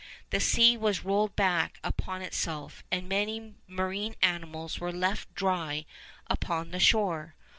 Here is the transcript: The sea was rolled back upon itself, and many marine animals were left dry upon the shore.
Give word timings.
The 0.31 0.39
sea 0.39 0.77
was 0.77 1.05
rolled 1.05 1.35
back 1.35 1.77
upon 1.83 2.23
itself, 2.23 2.83
and 2.91 3.07
many 3.07 3.53
marine 3.67 4.15
animals 4.23 4.79
were 4.79 4.91
left 4.91 5.31
dry 5.35 5.85
upon 6.25 6.71
the 6.71 6.79
shore. 6.79 7.35